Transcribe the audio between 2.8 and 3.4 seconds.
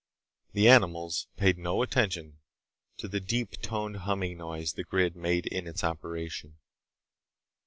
to the